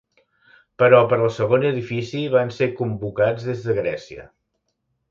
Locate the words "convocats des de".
2.83-3.79